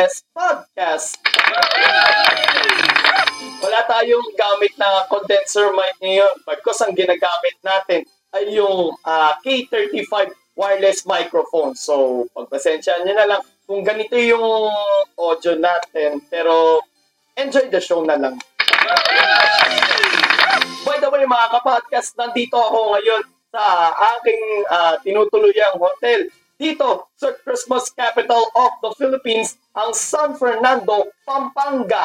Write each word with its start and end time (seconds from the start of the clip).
GPS 0.00 0.24
Podcast. 0.32 1.20
Wala 3.60 3.80
tayong 3.84 4.32
gamit 4.32 4.72
na 4.80 5.04
condenser 5.12 5.76
mic 5.76 5.92
ngayon. 6.00 6.40
Pagkos 6.48 6.80
ang 6.80 6.96
ginagamit 6.96 7.60
natin 7.60 8.08
ay 8.32 8.48
yung 8.56 8.96
ah, 9.04 9.36
K35 9.44 10.32
wireless 10.56 11.04
microphone. 11.04 11.76
So, 11.76 12.24
pagpasensya 12.32 13.04
nyo 13.04 13.12
na 13.12 13.28
lang 13.28 13.42
kung 13.68 13.84
ganito 13.84 14.16
yung 14.16 14.72
audio 15.20 15.60
natin. 15.60 16.24
Pero, 16.32 16.80
enjoy 17.36 17.68
the 17.68 17.84
show 17.84 18.00
na 18.00 18.16
lang. 18.16 18.40
By 20.88 20.96
the 20.96 21.12
way, 21.12 21.28
mga 21.28 21.60
kapodcast, 21.60 22.16
nandito 22.16 22.56
ako 22.56 22.96
ngayon 22.96 23.22
sa 23.52 23.92
aking 24.16 24.64
ah, 24.72 24.96
tinutuluyang 25.04 25.76
hotel. 25.76 26.24
Dito 26.60 27.08
sa 27.16 27.32
Christmas 27.40 27.88
capital 27.88 28.44
of 28.52 28.72
the 28.84 28.92
Philippines, 29.00 29.56
ang 29.72 29.96
San 29.96 30.36
Fernando, 30.36 31.08
Pampanga. 31.24 32.04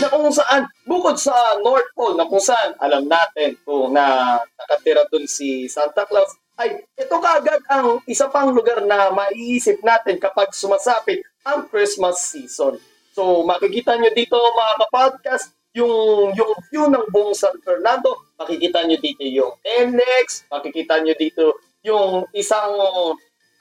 Na 0.00 0.08
kung 0.08 0.32
saan, 0.32 0.64
bukod 0.88 1.20
sa 1.20 1.60
North 1.60 1.92
Pole, 1.92 2.16
na 2.16 2.24
kung 2.24 2.40
saan, 2.40 2.72
alam 2.80 3.04
natin 3.04 3.60
kung 3.68 3.92
na 3.92 4.40
nakatira 4.56 5.04
dun 5.12 5.28
si 5.28 5.68
Santa 5.68 6.08
Claus, 6.08 6.32
ay 6.56 6.80
ito 6.96 7.16
kaagad 7.20 7.60
ang 7.68 8.00
isa 8.08 8.32
pang 8.32 8.48
lugar 8.48 8.80
na 8.80 9.12
maiisip 9.12 9.84
natin 9.84 10.16
kapag 10.16 10.56
sumasapit 10.56 11.20
ang 11.44 11.68
Christmas 11.68 12.32
season. 12.32 12.80
So 13.12 13.44
makikita 13.44 13.92
nyo 14.00 14.08
dito 14.16 14.40
mga 14.40 14.88
kapodcast, 14.88 15.52
yung 15.76 16.32
yung 16.32 16.56
view 16.72 16.88
ng 16.88 17.12
buong 17.12 17.36
San 17.36 17.60
Fernando, 17.60 18.24
makikita 18.40 18.88
nyo 18.88 18.96
dito 18.96 19.20
yung 19.28 19.52
NX, 19.60 20.48
makikita 20.48 20.96
nyo 21.04 21.12
dito 21.12 21.60
yung 21.86 22.26
isang 22.34 22.74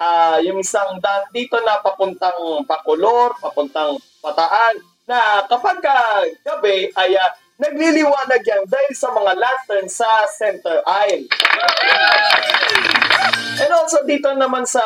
ah 0.02 0.42
yung 0.42 0.60
isang 0.60 0.98
daan 1.00 1.24
dito 1.32 1.56
na 1.62 1.80
papuntang 1.80 2.66
Bacolor, 2.66 3.38
papuntang 3.40 4.02
Pataan, 4.20 4.82
na 5.06 5.46
kapag 5.46 5.80
ka 5.86 6.26
gabi 6.42 6.90
ay 6.98 7.14
ah, 7.16 7.32
nagliliwanag 7.62 8.42
yan 8.42 8.66
dahil 8.68 8.94
sa 8.98 9.14
mga 9.14 9.32
lantern 9.38 9.88
sa 9.88 10.26
center 10.28 10.82
aisle. 10.84 11.30
And 13.56 13.72
also 13.72 14.04
dito 14.04 14.34
naman 14.36 14.68
sa 14.68 14.82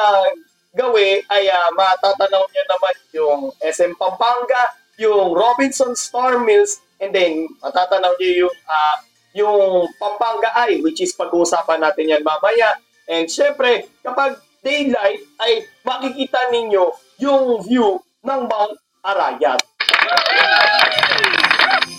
gawi 0.76 1.24
ay 1.32 1.50
ah, 1.50 1.72
matatanaw 1.74 2.44
nyo 2.46 2.64
naman 2.68 2.96
yung 3.16 3.42
SM 3.64 3.96
Pampanga, 3.96 4.76
yung 5.00 5.34
Robinson 5.34 5.96
Star 5.96 6.38
Mills, 6.38 6.84
and 7.00 7.16
then 7.16 7.48
matatanaw 7.64 8.14
nyo 8.20 8.32
yung 8.46 8.56
ah, 8.70 8.98
yung 9.34 9.88
Pampanga 9.98 10.52
Eye, 10.54 10.84
which 10.84 11.02
is 11.02 11.16
pag-uusapan 11.16 11.82
natin 11.82 12.12
yan 12.12 12.24
mamaya. 12.26 12.76
And 13.10 13.26
syempre, 13.26 13.90
kapag 14.06 14.38
daylight 14.62 15.26
ay 15.42 15.66
makikita 15.82 16.54
ninyo 16.54 16.94
yung 17.18 17.66
view 17.66 17.98
ng 18.22 18.42
Mount 18.46 18.78
Arayat. 19.02 19.60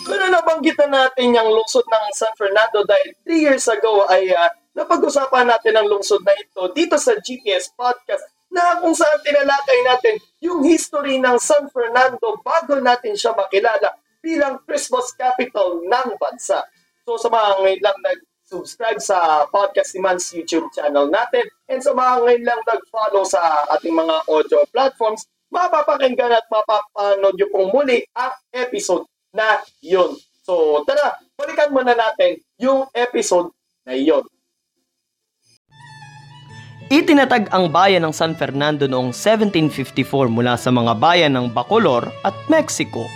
Pero 0.06 0.25
nabanggitan 0.31 0.93
natin 0.93 1.34
yung 1.34 1.50
lungsod 1.50 1.87
ng 1.87 2.06
San 2.15 2.31
Fernando 2.38 2.87
dahil 2.87 3.15
3 3.26 3.47
years 3.47 3.66
ago 3.66 4.06
ay 4.06 4.31
ah, 4.34 4.54
napag-usapan 4.75 5.50
natin 5.50 5.76
ang 5.76 5.87
lungsod 5.91 6.22
na 6.22 6.34
ito 6.37 6.70
dito 6.75 6.94
sa 6.94 7.16
GPS 7.19 7.72
Podcast 7.75 8.22
na 8.50 8.82
kung 8.82 8.94
saan 8.94 9.22
tinalakay 9.22 9.78
natin 9.87 10.15
yung 10.43 10.66
history 10.66 11.22
ng 11.22 11.38
San 11.38 11.70
Fernando 11.70 12.38
bago 12.43 12.78
natin 12.82 13.15
siya 13.15 13.34
makilala 13.34 13.94
bilang 14.20 14.60
Christmas 14.66 15.15
capital 15.15 15.81
ng 15.81 16.09
bansa. 16.19 16.60
So 17.06 17.16
sa 17.16 17.31
mga 17.31 17.62
ngayon 17.62 17.82
lang 17.82 17.99
nag-subscribe 18.50 18.99
sa 18.99 19.47
Podcast 19.47 19.94
ni 19.94 20.03
Mans 20.03 20.34
YouTube 20.34 20.66
channel 20.75 21.06
natin 21.06 21.47
and 21.71 21.78
sa 21.78 21.94
mga 21.94 22.19
ngayon 22.19 22.43
lang 22.43 22.61
nag-follow 22.66 23.22
sa 23.22 23.38
ating 23.78 23.94
mga 23.94 24.27
audio 24.27 24.66
platforms, 24.75 25.22
mapapakinggan 25.55 26.34
at 26.34 26.43
mapapanood 26.50 27.38
nyo 27.38 27.47
pong 27.55 27.71
muli 27.71 28.03
ang 28.19 28.34
episode 28.50 29.06
na 29.31 29.62
yun. 29.78 30.19
So 30.43 30.83
tara, 30.83 31.15
balikan 31.38 31.71
muna 31.71 31.94
natin 31.94 32.43
yung 32.59 32.91
episode 32.91 33.55
na 33.87 33.94
yun. 33.94 34.27
Itinatag 36.91 37.55
ang 37.55 37.71
bayan 37.71 38.03
ng 38.03 38.11
San 38.11 38.34
Fernando 38.34 38.91
noong 38.91 39.15
1754 39.15 40.27
mula 40.27 40.59
sa 40.59 40.75
mga 40.75 40.99
bayan 40.99 41.38
ng 41.38 41.55
Bacolor 41.55 42.11
at 42.27 42.34
Mexico. 42.50 43.06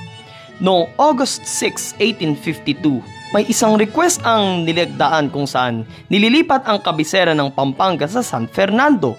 Noong 0.62 0.94
August 0.94 1.42
6, 1.42 1.98
1852, 1.98 3.13
may 3.34 3.42
isang 3.50 3.74
request 3.74 4.22
ang 4.22 4.62
nilagdaan 4.62 5.26
kung 5.26 5.42
saan 5.42 5.82
nililipat 6.06 6.70
ang 6.70 6.78
kabisera 6.78 7.34
ng 7.34 7.50
Pampanga 7.50 8.06
sa 8.06 8.22
San 8.22 8.46
Fernando. 8.46 9.18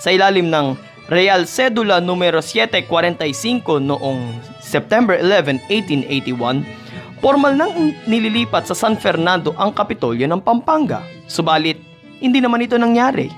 Sa 0.00 0.08
ilalim 0.08 0.48
ng 0.48 0.72
Real 1.12 1.44
Cedula 1.44 2.00
numero 2.00 2.40
745 2.40 3.84
noong 3.84 4.40
September 4.64 5.20
11, 5.20 5.60
1881, 5.68 7.20
formal 7.20 7.52
nang 7.52 7.92
nililipat 8.08 8.64
sa 8.64 8.72
San 8.72 8.96
Fernando 8.96 9.52
ang 9.60 9.76
Kapitolyo 9.76 10.24
ng 10.24 10.40
Pampanga. 10.40 11.04
Subalit, 11.28 11.76
hindi 12.16 12.40
naman 12.40 12.64
ito 12.64 12.80
nangyari. 12.80 13.28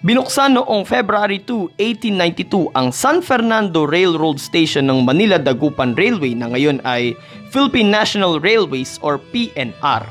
Binuksan 0.00 0.56
noong 0.56 0.88
February 0.88 1.44
2, 1.44 1.76
1892 1.76 2.72
ang 2.72 2.88
San 2.88 3.20
Fernando 3.20 3.84
Railroad 3.84 4.40
Station 4.40 4.88
ng 4.88 5.04
Manila 5.04 5.36
Dagupan 5.36 5.92
Railway 5.92 6.32
na 6.32 6.48
ngayon 6.48 6.80
ay 6.88 7.12
Philippine 7.52 7.92
National 7.92 8.40
Railways 8.40 8.96
or 9.04 9.20
PNR. 9.28 10.08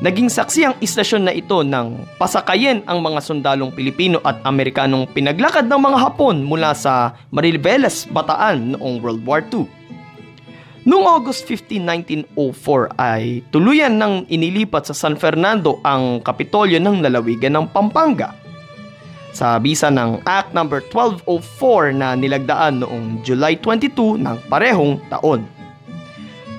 Naging 0.00 0.32
saksi 0.32 0.60
ang 0.64 0.74
istasyon 0.80 1.28
na 1.28 1.36
ito 1.36 1.60
ng 1.60 2.16
pasakayin 2.16 2.80
ang 2.88 3.04
mga 3.04 3.20
sundalong 3.20 3.68
Pilipino 3.68 4.24
at 4.24 4.40
Amerikanong 4.48 5.04
pinaglakad 5.12 5.68
ng 5.68 5.80
mga 5.84 6.00
Hapon 6.00 6.40
mula 6.40 6.72
sa 6.72 7.12
Mariveles, 7.28 8.08
Bataan 8.08 8.72
noong 8.72 9.04
World 9.04 9.20
War 9.28 9.44
II. 9.52 9.68
Noong 10.88 11.04
August 11.04 11.44
15, 11.44 12.32
1904 12.32 12.96
ay 12.96 13.44
tuluyan 13.52 14.00
nang 14.00 14.24
inilipat 14.32 14.88
sa 14.88 14.96
San 14.96 15.20
Fernando 15.20 15.76
ang 15.84 16.24
Kapitolyo 16.24 16.80
ng 16.80 17.04
lalawigan 17.04 17.52
ng 17.52 17.68
Pampanga 17.68 18.39
sa 19.30 19.58
bisa 19.62 19.88
ng 19.90 20.22
Act 20.26 20.54
No. 20.54 20.66
1204 20.66 21.94
na 21.94 22.18
nilagdaan 22.18 22.82
noong 22.82 23.22
July 23.22 23.58
22 23.58 24.18
ng 24.18 24.36
parehong 24.50 24.98
taon. 25.10 25.46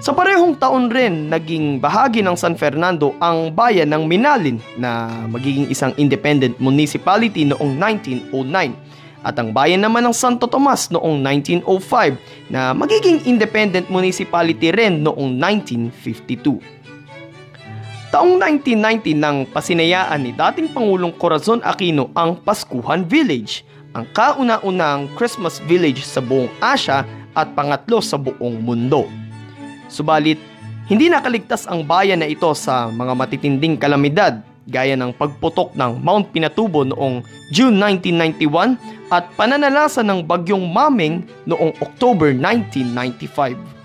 Sa 0.02 0.18
parehong 0.18 0.58
taon 0.58 0.90
rin, 0.90 1.30
naging 1.30 1.78
bahagi 1.78 2.26
ng 2.26 2.34
San 2.34 2.58
Fernando 2.58 3.14
ang 3.22 3.54
bayan 3.54 3.86
ng 3.94 4.10
Minalin 4.10 4.58
na 4.74 5.14
magiging 5.30 5.70
isang 5.70 5.94
independent 5.94 6.58
municipality 6.58 7.46
noong 7.46 7.78
1909 7.78 8.92
at 9.22 9.38
ang 9.38 9.54
bayan 9.54 9.86
naman 9.86 10.02
ng 10.02 10.16
Santo 10.18 10.50
Tomas 10.50 10.90
noong 10.90 11.22
1905 11.62 12.50
na 12.50 12.74
magiging 12.74 13.22
independent 13.30 13.86
municipality 13.94 14.74
rin 14.74 15.06
noong 15.06 15.38
1952. 15.38 16.81
Taong 18.12 18.36
1990 18.44 19.16
nang 19.16 19.48
pasinayaan 19.48 20.20
ni 20.20 20.36
dating 20.36 20.76
Pangulong 20.76 21.16
Corazon 21.16 21.64
Aquino 21.64 22.12
ang 22.12 22.36
Paskuhan 22.44 23.08
Village, 23.08 23.64
ang 23.96 24.04
kauna-unang 24.12 25.08
Christmas 25.16 25.64
village 25.64 26.04
sa 26.04 26.20
buong 26.20 26.52
Asya 26.60 27.08
at 27.32 27.56
pangatlo 27.56 28.04
sa 28.04 28.20
buong 28.20 28.60
mundo. 28.60 29.08
Subalit, 29.88 30.36
hindi 30.92 31.08
nakaligtas 31.08 31.64
ang 31.72 31.88
bayan 31.88 32.20
na 32.20 32.28
ito 32.28 32.52
sa 32.52 32.92
mga 32.92 33.16
matitinding 33.16 33.80
kalamidad 33.80 34.44
gaya 34.68 35.00
ng 35.00 35.16
pagputok 35.16 35.72
ng 35.80 36.04
Mount 36.04 36.36
Pinatubo 36.36 36.84
noong 36.84 37.24
June 37.56 37.80
1991 37.80 39.08
at 39.08 39.24
pananalasa 39.40 40.04
ng 40.04 40.20
bagyong 40.28 40.68
Maming 40.68 41.24
noong 41.48 41.72
October 41.80 42.36
1995. 42.36 43.81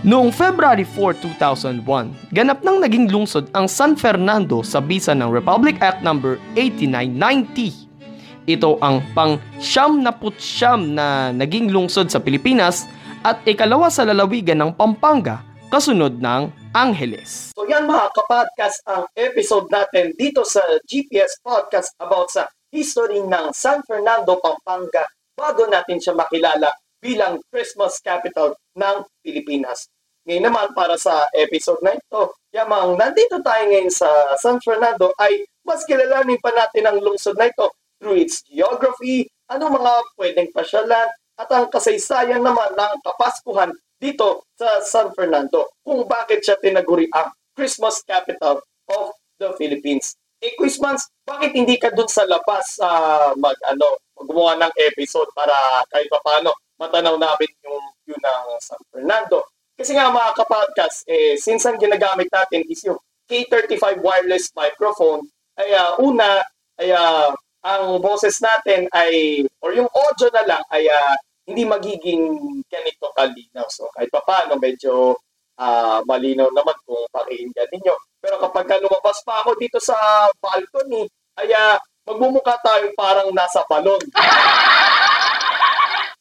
Noong 0.00 0.32
February 0.32 0.88
4, 0.88 1.20
2001, 1.44 2.32
ganap 2.32 2.64
nang 2.64 2.80
naging 2.80 3.12
lungsod 3.12 3.52
ang 3.52 3.68
San 3.68 4.00
Fernando 4.00 4.64
sa 4.64 4.80
bisa 4.80 5.12
ng 5.12 5.28
Republic 5.28 5.76
Act 5.84 6.00
No. 6.00 6.16
8990. 6.56 8.48
Ito 8.48 8.80
ang 8.80 9.04
pang 9.12 9.36
siyam 9.60 10.00
na 10.00 10.08
putsyam 10.08 10.96
na 10.96 11.36
naging 11.36 11.68
lungsod 11.68 12.08
sa 12.08 12.16
Pilipinas 12.16 12.88
at 13.20 13.44
ikalawa 13.44 13.92
sa 13.92 14.08
lalawigan 14.08 14.64
ng 14.64 14.72
Pampanga, 14.72 15.44
kasunod 15.68 16.16
ng 16.16 16.48
Angeles. 16.72 17.52
So 17.52 17.68
yan 17.68 17.84
mga 17.84 18.16
kapodcast 18.16 18.80
ang 18.88 19.04
episode 19.12 19.68
natin 19.68 20.16
dito 20.16 20.48
sa 20.48 20.64
GPS 20.88 21.36
Podcast 21.44 21.92
about 22.00 22.32
sa 22.32 22.48
history 22.72 23.20
ng 23.20 23.52
San 23.52 23.84
Fernando, 23.84 24.40
Pampanga 24.40 25.04
bago 25.36 25.68
natin 25.68 26.00
siya 26.00 26.16
makilala 26.16 26.72
bilang 27.00 27.40
Christmas 27.48 27.96
capital 28.04 28.52
ng 28.80 28.96
Pilipinas. 29.20 29.92
Ngayon 30.24 30.44
naman 30.48 30.68
para 30.72 30.96
sa 30.96 31.28
episode 31.36 31.80
na 31.84 31.96
ito, 31.96 32.32
yamang 32.52 32.96
nandito 32.96 33.40
tayo 33.44 33.68
ngayon 33.68 33.92
sa 33.92 34.08
San 34.40 34.56
Fernando 34.64 35.12
ay 35.20 35.44
mas 35.64 35.84
kilalanin 35.84 36.40
pa 36.40 36.52
natin 36.56 36.88
ang 36.88 36.96
lungsod 37.00 37.36
na 37.36 37.52
ito 37.52 37.68
through 38.00 38.16
its 38.16 38.40
geography, 38.48 39.28
ano 39.52 39.68
mga 39.68 39.92
pwedeng 40.16 40.48
pasyalan, 40.56 41.08
at 41.40 41.48
ang 41.52 41.68
kasaysayan 41.72 42.40
naman 42.40 42.72
ng 42.76 42.94
Kapaskuhan 43.04 43.72
dito 44.00 44.48
sa 44.56 44.80
San 44.80 45.12
Fernando 45.12 45.72
kung 45.84 46.04
bakit 46.08 46.40
siya 46.44 46.56
tinaguri 46.60 47.08
ang 47.12 47.32
Christmas 47.52 48.00
capital 48.04 48.60
of 48.88 49.12
the 49.36 49.52
Philippines. 49.60 50.16
Eh, 50.40 50.56
Christmas, 50.56 51.04
bakit 51.28 51.52
hindi 51.52 51.76
ka 51.76 51.92
dun 51.92 52.08
sa 52.08 52.24
labas 52.24 52.80
uh, 52.80 53.36
mag, 53.36 53.56
ano, 53.68 54.00
gumawa 54.16 54.56
ng 54.56 54.72
episode 54.88 55.28
para 55.36 55.52
kahit 55.92 56.08
pa 56.08 56.20
paano 56.24 56.52
matanaw 56.80 57.20
namin 57.20 57.52
yung 57.64 57.84
view 58.10 58.18
ng 58.18 58.42
San 58.58 58.82
Fernando. 58.90 59.46
Kasi 59.78 59.94
nga 59.94 60.10
mga 60.10 60.34
kapodcast, 60.34 61.06
eh, 61.06 61.38
since 61.38 61.62
ang 61.64 61.78
ginagamit 61.78 62.26
natin 62.34 62.66
is 62.66 62.82
yung 62.82 62.98
K35 63.30 64.02
wireless 64.02 64.50
microphone, 64.58 65.22
ay 65.54 65.70
uh, 65.78 65.94
una, 66.02 66.42
ay 66.82 66.90
uh, 66.90 67.30
ang 67.62 68.02
boses 68.02 68.42
natin 68.42 68.90
ay, 68.90 69.46
or 69.62 69.70
yung 69.76 69.88
audio 69.88 70.28
na 70.34 70.44
lang 70.44 70.62
ay 70.74 70.88
uh, 70.90 71.14
hindi 71.46 71.62
magiging 71.64 72.24
ganito 72.66 73.06
kalinaw. 73.14 73.68
So 73.70 73.86
kahit 73.94 74.10
pa 74.10 74.20
paano, 74.26 74.58
medyo 74.58 75.16
uh, 75.60 76.00
malinaw 76.04 76.50
naman 76.52 76.76
kung 76.84 77.04
pakinggan 77.12 77.70
ninyo. 77.70 77.94
Pero 78.20 78.36
kapag 78.40 78.68
ka 78.68 78.76
lumabas 78.80 79.20
pa 79.24 79.44
ako 79.44 79.56
dito 79.56 79.78
sa 79.80 79.96
balcony, 80.40 81.08
ay 81.40 81.52
uh, 81.52 81.76
magmumukha 82.08 82.58
tayo 82.64 82.88
parang 82.96 83.28
nasa 83.32 83.64
balon. 83.68 84.00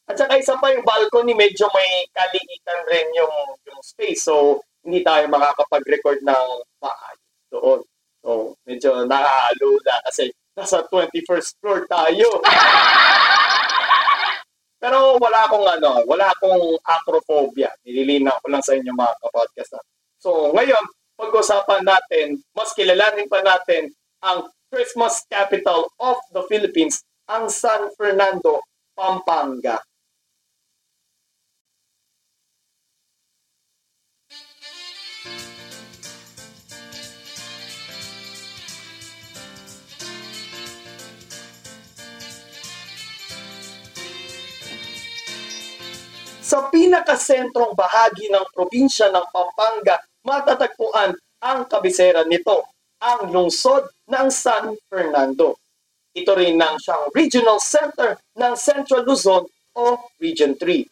At 0.10 0.18
saka 0.18 0.42
isa 0.42 0.58
pa 0.58 0.74
yung 0.74 0.82
balcony, 0.82 1.38
medyo 1.38 1.70
may 1.70 2.10
kaliitan 2.10 2.82
rin 2.90 3.08
yung, 3.14 3.36
yung 3.70 3.82
space. 3.86 4.26
So, 4.26 4.66
hindi 4.82 5.06
tayo 5.06 5.30
makakapag-record 5.30 6.26
ng 6.26 6.46
maayos 6.82 7.30
doon. 7.54 7.80
So, 8.26 8.58
medyo 8.66 9.06
nakaalula 9.06 9.96
kasi 10.10 10.34
nasa 10.58 10.82
21st 10.90 11.62
floor 11.62 11.86
tayo. 11.86 12.42
Pero 14.80 15.20
wala 15.20 15.46
akong 15.46 15.68
ano, 15.68 16.08
wala 16.08 16.32
akong 16.32 16.80
acrophobia. 16.88 17.68
Nililinaw 17.84 18.40
ko 18.40 18.48
lang 18.48 18.64
sa 18.64 18.74
inyo 18.80 18.96
mga 18.96 19.14
kapodcast. 19.20 19.76
So 20.24 20.56
ngayon, 20.56 20.84
pag-usapan 21.20 21.84
natin, 21.84 22.40
mas 22.56 22.72
kilalanin 22.72 23.28
pa 23.28 23.44
natin 23.44 23.92
ang 24.24 24.48
Christmas 24.72 25.28
capital 25.28 25.92
of 26.00 26.16
the 26.32 26.48
Philippines, 26.48 27.04
ang 27.28 27.52
San 27.52 27.92
Fernando, 28.00 28.64
Pampanga. 28.96 29.84
Sa 46.60 46.68
pinakasentrong 46.68 47.72
bahagi 47.72 48.28
ng 48.28 48.44
probinsya 48.52 49.08
ng 49.16 49.32
Pampanga, 49.32 49.96
matatagpuan 50.28 51.16
ang 51.40 51.64
kabisera 51.72 52.28
nito, 52.28 52.68
ang 53.00 53.32
lungsod 53.32 53.88
ng 54.12 54.28
San 54.28 54.76
Fernando. 54.92 55.56
Ito 56.12 56.36
rin 56.36 56.60
ang 56.60 56.76
siyang 56.76 57.16
regional 57.16 57.64
center 57.64 58.20
ng 58.36 58.60
Central 58.60 59.08
Luzon 59.08 59.48
o 59.72 60.04
Region 60.20 60.52
3. 60.52 60.84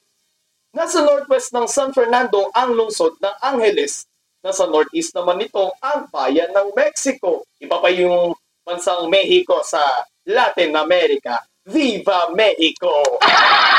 Nasa 0.72 1.04
northwest 1.04 1.52
ng 1.52 1.68
San 1.68 1.92
Fernando 1.92 2.48
ang 2.56 2.72
lungsod 2.72 3.20
ng 3.20 3.36
Angeles. 3.44 4.08
Nasa 4.40 4.72
northeast 4.72 5.12
naman 5.20 5.36
nito 5.36 5.76
ang 5.84 6.08
bayan 6.08 6.48
ng 6.56 6.80
Mexico. 6.80 7.44
Iba 7.60 7.84
pa 7.84 7.92
yung 7.92 8.32
bansang 8.64 9.12
Mexico 9.12 9.60
sa 9.68 9.84
Latin 10.32 10.80
America. 10.80 11.44
Viva 11.68 12.32
Mexico! 12.32 13.04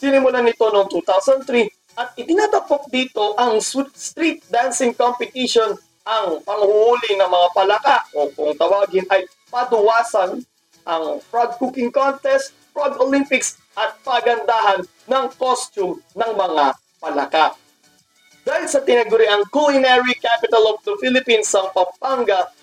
Sinimulan 0.00 0.48
nito 0.48 0.64
noong 0.72 0.88
2003 0.88 2.00
at 2.00 2.16
itinatapok 2.16 2.88
dito 2.88 3.36
ang 3.36 3.60
street 3.60 4.48
dancing 4.48 4.96
competition 4.96 5.76
ang 6.08 6.40
panghuhuli 6.40 7.20
ng 7.20 7.28
mga 7.28 7.48
palaka 7.52 7.98
o 8.16 8.32
kung 8.32 8.56
tawagin 8.56 9.04
ay 9.12 9.28
paduwasan 9.52 10.40
ang 10.88 11.20
frog 11.28 11.60
cooking 11.60 11.92
contest 11.92 12.56
Frog 12.78 12.94
Olympics 13.02 13.58
at 13.74 13.98
pagandahan 14.06 14.86
ng 15.10 15.24
costume 15.34 15.98
ng 16.14 16.32
mga 16.38 16.78
palaka. 17.02 17.58
Dahil 18.46 18.70
sa 18.70 18.86
tinaguri 18.86 19.26
ang 19.26 19.42
culinary 19.50 20.14
capital 20.22 20.70
of 20.70 20.78
the 20.86 20.94
Philippines 21.02 21.50
ang 21.58 21.74
Pampanga, 21.74 22.54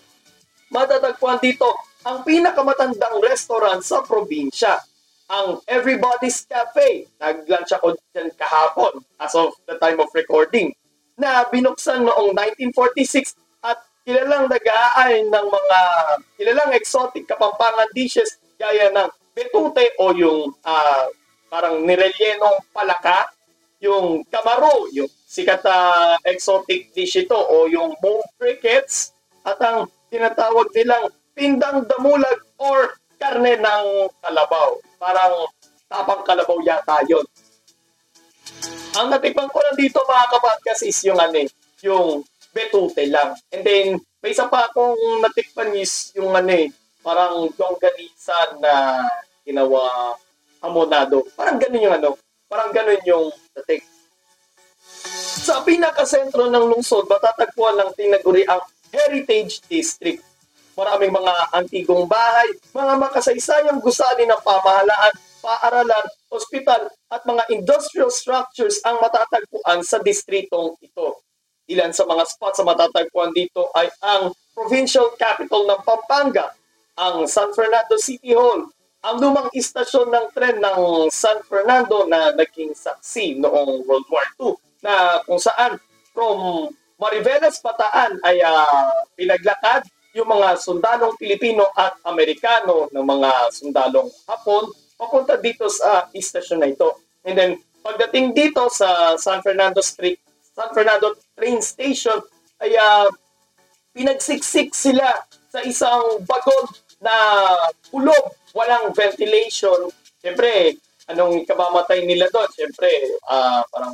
matatagpuan 0.72 1.44
dito 1.44 1.68
ang 2.08 2.24
pinakamatandang 2.24 3.20
restaurant 3.28 3.84
sa 3.84 4.00
probinsya. 4.08 4.80
ang 5.26 5.58
Everybody's 5.66 6.46
Cafe. 6.46 7.10
Nag-lunch 7.18 7.74
ako 7.74 7.98
dyan 8.14 8.30
kahapon 8.38 9.02
as 9.18 9.34
of 9.34 9.58
the 9.66 9.74
time 9.82 9.98
of 9.98 10.10
recording 10.14 10.70
na 11.18 11.42
binuksan 11.50 12.06
noong 12.06 12.38
1946 12.70 13.34
at 13.66 13.82
kilalang 14.06 14.46
nag-aaay 14.46 15.26
ng 15.26 15.48
mga 15.50 15.80
kilalang 16.38 16.72
exotic 16.78 17.26
kapampangan 17.26 17.90
dishes 17.98 18.38
gaya 18.62 18.94
ng 18.94 19.10
betute 19.36 19.94
o 20.00 20.16
yung 20.16 20.56
uh, 20.64 21.06
parang 21.52 21.84
nirelyenong 21.84 22.64
palaka, 22.72 23.28
yung 23.84 24.24
kamaro, 24.32 24.88
yung 24.96 25.12
sikat 25.28 25.62
na 25.62 25.78
exotic 26.24 26.96
dish 26.96 27.20
ito 27.20 27.36
o 27.36 27.68
yung 27.68 27.94
moon 28.00 28.24
crickets 28.40 29.12
at 29.44 29.60
ang 29.60 29.92
tinatawag 30.08 30.72
nilang 30.72 31.12
pindang 31.36 31.84
damulag 31.86 32.40
or 32.56 32.96
karne 33.20 33.60
ng 33.60 33.88
kalabaw. 34.24 34.80
Parang 34.96 35.52
tapang 35.92 36.24
kalabaw 36.24 36.58
yata 36.64 37.04
yun. 37.06 37.28
Ang 38.96 39.12
natikman 39.12 39.52
ko 39.52 39.60
lang 39.60 39.76
dito 39.76 40.00
mga 40.08 40.32
kapatkas 40.32 40.88
is 40.88 40.98
yung 41.04 41.20
ano 41.20 41.36
eh, 41.36 41.50
yung 41.84 42.24
betute 42.56 43.12
lang. 43.12 43.36
And 43.52 43.64
then, 43.68 43.88
may 44.24 44.32
isa 44.32 44.48
pa 44.48 44.72
akong 44.72 44.96
natikman 45.20 45.76
is 45.76 46.16
yung 46.16 46.32
ano 46.32 46.56
eh, 46.56 46.72
parang 47.06 47.46
longganisa 47.54 48.58
na 48.58 49.06
ginawa 49.46 50.18
amonado. 50.66 51.22
Parang 51.38 51.62
ganun 51.62 51.86
yung 51.86 51.96
ano, 52.02 52.10
parang 52.50 52.74
ganun 52.74 53.02
yung 53.06 53.30
dating. 53.62 53.86
Sa 55.46 55.62
pinakasentro 55.62 56.50
ng 56.50 56.66
lungsod, 56.74 57.06
matatagpuan 57.06 57.78
ng 57.78 57.90
tinaguri 57.94 58.42
ang 58.50 58.66
Heritage 58.90 59.62
District 59.70 60.26
maraming 60.76 61.12
mga 61.16 61.34
antigong 61.56 62.06
bahay, 62.06 62.52
mga 62.76 62.94
makasaysayang 63.00 63.80
gusali 63.80 64.28
ng 64.28 64.42
pamahalaan, 64.44 65.14
paaralan, 65.40 66.06
ospital 66.28 66.92
at 67.08 67.24
mga 67.24 67.44
industrial 67.56 68.12
structures 68.12 68.84
ang 68.84 69.00
matatagpuan 69.00 69.82
sa 69.82 70.04
distritong 70.04 70.76
ito. 70.84 71.24
Ilan 71.72 71.96
sa 71.96 72.04
mga 72.06 72.28
spots 72.28 72.62
sa 72.62 72.68
matatagpuan 72.68 73.32
dito 73.32 73.72
ay 73.74 73.90
ang 74.04 74.36
provincial 74.54 75.16
capital 75.18 75.66
ng 75.66 75.80
Pampanga, 75.82 76.52
ang 76.96 77.28
San 77.28 77.52
Fernando 77.52 78.00
City 78.00 78.32
Hall, 78.32 78.72
ang 79.06 79.16
lumang 79.22 79.52
istasyon 79.54 80.10
ng 80.10 80.28
tren 80.34 80.58
ng 80.58 81.12
San 81.14 81.38
Fernando 81.46 82.08
na 82.10 82.34
naging 82.34 82.74
saksi 82.74 83.38
noong 83.38 83.86
World 83.86 84.08
War 84.10 84.26
II 84.40 84.58
na 84.82 85.22
kung 85.28 85.38
saan 85.38 85.78
from 86.16 86.72
Mariveles 86.96 87.60
Pataan 87.60 88.18
ay 88.24 88.40
uh, 88.42 88.96
pinaglakad 89.20 89.84
yung 90.16 90.32
mga 90.32 90.56
sundalong 90.58 91.14
Pilipino 91.20 91.68
at 91.76 92.00
Amerikano 92.08 92.88
ng 92.90 93.06
mga 93.06 93.52
sundalong 93.52 94.08
Hapon 94.26 94.72
papunta 94.96 95.36
dito 95.36 95.68
sa 95.68 96.08
istasyon 96.16 96.64
na 96.64 96.72
ito. 96.72 96.96
And 97.28 97.36
then 97.36 97.52
pagdating 97.84 98.32
dito 98.32 98.72
sa 98.72 99.20
San 99.20 99.44
Fernando 99.44 99.84
Street, 99.84 100.18
San 100.56 100.72
Fernando 100.72 101.20
train 101.36 101.60
station 101.60 102.24
ay 102.64 102.72
uh, 102.80 103.12
pinagsiksik 103.92 104.72
sila 104.72 105.20
sa 105.52 105.60
isang 105.68 106.24
bagon 106.24 106.64
na 107.06 107.16
kulob, 107.94 108.34
walang 108.58 108.90
ventilation. 108.98 109.94
Siyempre, 110.18 110.82
anong 111.06 111.46
ikabamatay 111.46 112.02
nila 112.04 112.26
doon? 112.34 112.50
Siyempre, 112.50 112.90
uh, 113.30 113.62
parang 113.70 113.94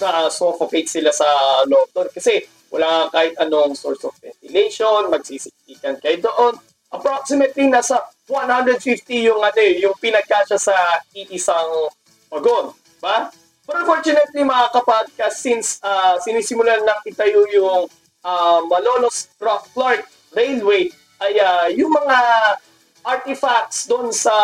na-suffocate 0.00 0.88
sila 0.88 1.12
sa 1.12 1.28
loob 1.68 1.92
doon. 1.92 2.08
Kasi 2.08 2.40
wala 2.72 3.12
kahit 3.12 3.36
anong 3.36 3.76
source 3.76 4.00
of 4.08 4.16
ventilation, 4.16 5.12
magsisiksikan 5.12 6.00
kayo 6.00 6.24
doon. 6.24 6.54
Approximately 6.92 7.68
nasa 7.68 8.00
150 8.28 9.28
yung 9.28 9.40
ano 9.40 9.60
eh, 9.60 9.80
yung 9.80 9.96
pinagkasya 10.00 10.56
sa 10.56 10.76
iisang 11.12 11.92
wagon, 12.32 12.72
ba? 13.00 13.28
But 13.68 13.84
unfortunately 13.84 14.44
mga 14.44 14.72
kapodcast, 14.72 15.36
since 15.40 15.80
uh, 15.84 16.16
sinisimulan 16.20 16.84
na 16.84 16.96
itayo 17.04 17.44
yung 17.52 17.88
uh, 18.24 18.60
Malolos 18.68 19.28
Clark 19.38 20.04
Railway, 20.32 20.88
ay 21.22 21.32
uh, 21.38 21.66
yung 21.78 21.92
mga 21.94 22.18
artifacts 23.06 23.86
doon 23.86 24.10
sa 24.10 24.34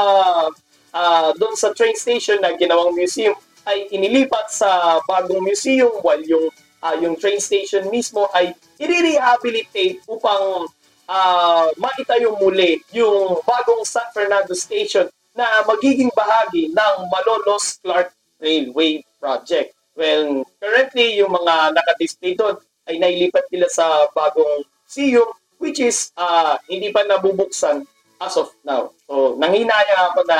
uh, 0.95 1.31
doon 1.39 1.55
sa 1.59 1.75
train 1.75 1.95
station 1.95 2.39
na 2.43 2.55
ginawang 2.55 2.95
museum 2.95 3.35
ay 3.67 3.91
inilipat 3.93 4.49
sa 4.49 5.03
bagong 5.05 5.43
museum 5.45 5.93
while 6.01 6.23
yung 6.25 6.49
uh, 6.83 6.97
yung 6.99 7.19
train 7.19 7.43
station 7.43 7.87
mismo 7.91 8.31
ay 8.33 8.55
i-rehabilitate 8.79 10.01
upang 10.07 10.67
uh, 11.09 11.67
maitayo 11.77 12.39
muli 12.39 12.81
yung 12.95 13.43
bagong 13.43 13.83
San 13.83 14.07
Fernando 14.15 14.55
Station 14.55 15.11
na 15.35 15.63
magiging 15.67 16.11
bahagi 16.15 16.71
ng 16.75 16.97
Malolos 17.11 17.79
Clark 17.79 18.11
Railway 18.43 19.03
Project. 19.23 19.75
Well, 19.99 20.47
currently, 20.63 21.19
yung 21.19 21.35
mga 21.35 21.75
nakadisplay 21.75 22.39
doon 22.39 22.59
ay 22.87 23.03
nailipat 23.03 23.47
nila 23.51 23.67
sa 23.71 24.07
bagong 24.15 24.67
museum 24.87 25.27
which 25.59 25.83
is 25.83 26.11
uh, 26.17 26.59
hindi 26.71 26.91
pa 26.95 27.05
nabubuksan 27.05 27.87
as 28.19 28.35
of 28.35 28.51
now. 28.67 28.91
So, 29.07 29.39
nanghinaya 29.39 30.11
ako 30.11 30.21
na 30.27 30.39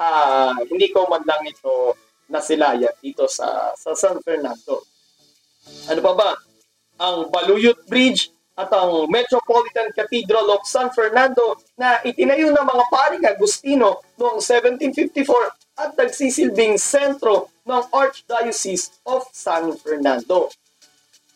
uh, 0.00 0.56
hindi 0.68 0.88
ko 0.92 1.08
man 1.08 1.24
lang 1.28 1.44
ito 1.44 1.96
nasilaya 2.28 2.90
dito 3.00 3.28
sa, 3.28 3.72
sa 3.76 3.92
San 3.92 4.18
Fernando. 4.24 4.82
Ano 5.90 6.00
pa 6.00 6.12
ba? 6.16 6.30
Ang 6.96 7.28
Baluyot 7.28 7.84
Bridge 7.86 8.32
at 8.56 8.72
ang 8.72 9.04
Metropolitan 9.12 9.92
Cathedral 9.92 10.48
of 10.48 10.64
San 10.64 10.88
Fernando 10.88 11.60
na 11.76 12.00
itinayo 12.00 12.48
ng 12.50 12.66
mga 12.66 12.84
paring 12.88 13.24
Agustino 13.28 14.00
noong 14.16 14.40
1754 14.40 15.76
at 15.76 15.92
nagsisilbing 15.92 16.80
sentro 16.80 17.52
ng 17.68 17.82
Archdiocese 17.92 18.96
of 19.04 19.28
San 19.36 19.76
Fernando. 19.76 20.48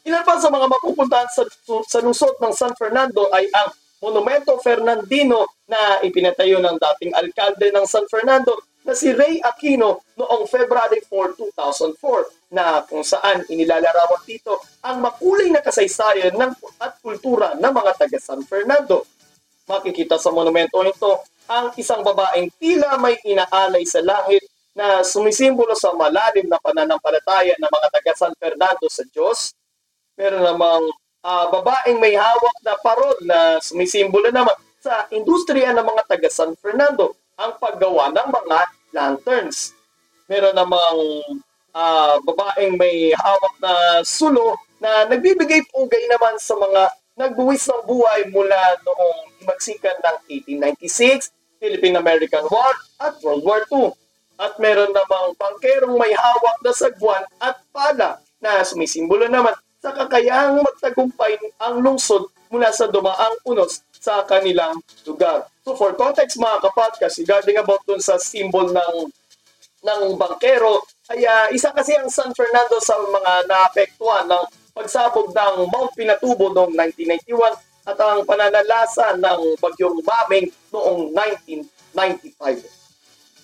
Ilan 0.04 0.24
pa 0.24 0.40
sa 0.40 0.48
mga 0.48 0.66
mapupuntahan 0.68 1.28
sa, 1.28 1.42
sa 1.88 1.98
lungsod 2.00 2.40
ng 2.40 2.54
San 2.56 2.72
Fernando 2.76 3.28
ay 3.32 3.48
ang 3.52 3.70
Monumento 4.00 4.56
Fernandino 4.64 5.60
na 5.68 6.00
ipinatayo 6.00 6.56
ng 6.56 6.76
dating 6.80 7.12
alkalde 7.12 7.68
ng 7.68 7.84
San 7.84 8.08
Fernando 8.08 8.56
na 8.80 8.96
si 8.96 9.12
Ray 9.12 9.44
Aquino 9.44 10.08
noong 10.16 10.48
February 10.48 11.04
4, 11.04 11.36
2004 11.36 12.56
na 12.56 12.80
kung 12.88 13.04
saan 13.04 13.44
inilalarawan 13.44 14.24
dito 14.24 14.64
ang 14.80 15.04
makulay 15.04 15.52
na 15.52 15.60
kasaysayan 15.60 16.32
ng 16.32 16.52
at 16.80 16.96
kultura 17.04 17.60
ng 17.60 17.72
mga 17.76 17.92
taga 18.00 18.16
San 18.16 18.40
Fernando. 18.48 19.04
Makikita 19.68 20.16
sa 20.16 20.32
monumento 20.32 20.80
ito 20.80 21.20
ang 21.44 21.76
isang 21.76 22.00
babaeng 22.00 22.48
tila 22.56 22.96
may 22.96 23.20
inaalay 23.20 23.84
sa 23.84 24.00
langit 24.00 24.48
na 24.72 25.04
sumisimbolo 25.04 25.76
sa 25.76 25.92
malalim 25.92 26.48
na 26.48 26.56
pananampalataya 26.56 27.52
ng 27.60 27.68
mga 27.68 27.88
taga 27.92 28.12
San 28.16 28.34
Fernando 28.40 28.88
sa 28.88 29.04
Diyos. 29.12 29.52
Meron 30.20 30.44
namang 30.44 30.84
uh, 31.24 31.46
babaeng 31.48 31.96
may 31.96 32.12
hawak 32.12 32.56
na 32.60 32.76
parol 32.84 33.16
na 33.24 33.56
sumisimbolo 33.56 34.28
naman 34.28 34.52
sa 34.76 35.08
industriya 35.08 35.72
ng 35.72 35.80
mga 35.80 36.02
taga 36.04 36.28
San 36.28 36.52
Fernando 36.60 37.16
ang 37.40 37.56
paggawa 37.56 38.12
ng 38.12 38.28
mga 38.28 38.58
lanterns. 38.92 39.72
Meron 40.28 40.52
namang 40.52 41.24
uh, 41.72 42.20
babaeng 42.20 42.76
may 42.76 43.16
hawak 43.16 43.54
na 43.64 44.04
sulo 44.04 44.60
na 44.76 45.08
nagbibigay 45.08 45.64
pugay 45.72 46.04
naman 46.12 46.36
sa 46.36 46.52
mga 46.52 46.92
nagbuwis 47.16 47.64
ng 47.72 47.88
buhay 47.88 48.28
mula 48.28 48.60
noong 48.84 49.48
magsikan 49.48 49.96
ng 50.04 50.16
1896, 50.52 51.32
Philippine-American 51.64 52.44
War 52.52 52.76
at 53.00 53.16
World 53.24 53.44
War 53.48 53.64
II. 53.72 53.88
At 54.36 54.60
meron 54.60 54.92
namang 54.92 55.32
pangkerong 55.40 55.96
may 55.96 56.12
hawak 56.12 56.60
na 56.60 56.76
sagwan 56.76 57.24
at 57.40 57.56
pala 57.72 58.20
na 58.40 58.60
sumisimbolo 58.64 59.24
naman 59.24 59.56
sa 59.80 59.96
kakayahang 59.96 60.60
magtagumpay 60.60 61.40
ang 61.56 61.80
lungsod 61.80 62.28
mula 62.52 62.68
sa 62.68 62.86
dumaang 62.92 63.40
unos 63.48 63.80
sa 63.96 64.24
kanilang 64.28 64.76
lugar. 65.08 65.48
So 65.64 65.72
for 65.76 65.96
context 65.96 66.36
mga 66.36 66.60
kapatkas, 66.68 67.16
regarding 67.20 67.56
about 67.56 67.80
dun 67.88 68.00
sa 68.00 68.20
symbol 68.20 68.68
ng 68.68 69.08
ng 69.80 70.02
bankero, 70.20 70.84
ay 71.08 71.24
uh, 71.24 71.48
isa 71.56 71.72
kasi 71.72 71.96
ang 71.96 72.12
San 72.12 72.36
Fernando 72.36 72.76
sa 72.84 73.00
mga 73.00 73.48
naapektuhan 73.48 74.28
ng 74.28 74.44
pagsabog 74.76 75.32
ng 75.32 75.72
Mount 75.72 75.96
Pinatubo 75.96 76.52
noong 76.52 76.76
1991 76.76 77.56
at 77.88 77.96
ang 77.96 78.22
pananalasa 78.28 79.16
ng 79.16 79.56
bagyong 79.56 80.04
Maming 80.04 80.52
noong 80.68 81.16
1995. 81.96 82.68